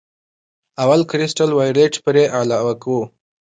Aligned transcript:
اول 0.83 1.01
کرسټل 1.09 1.49
وایولېټ 1.53 1.93
پرې 2.05 2.23
علاوه 2.39 2.73
کوو. 2.81 3.03